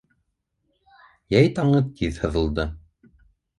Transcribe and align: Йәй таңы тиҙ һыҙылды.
Йәй 1.35 1.53
таңы 1.61 1.83
тиҙ 2.01 2.19
һыҙылды. 2.25 2.69